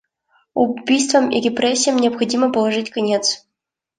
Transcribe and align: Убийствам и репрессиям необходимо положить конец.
Убийствам 0.55 1.29
и 1.29 1.39
репрессиям 1.41 1.97
необходимо 1.97 2.51
положить 2.51 2.89
конец. 2.89 3.45